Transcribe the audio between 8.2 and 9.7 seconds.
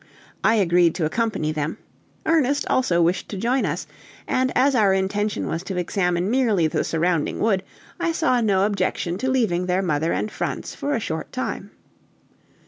no objection to leaving